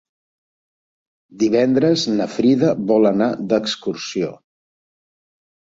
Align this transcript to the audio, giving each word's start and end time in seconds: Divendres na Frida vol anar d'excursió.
Divendres 1.43 2.07
na 2.15 2.27
Frida 2.39 2.73
vol 2.93 3.09
anar 3.13 3.29
d'excursió. 3.53 4.35